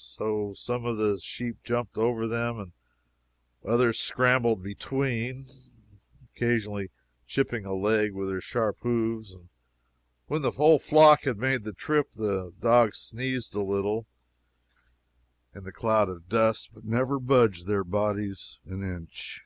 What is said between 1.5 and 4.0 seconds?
jumped over them and others